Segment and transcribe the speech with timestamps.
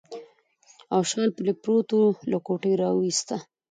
[0.93, 2.01] او شال پرې پروت و،
[2.31, 3.37] له کوټې راوایسته.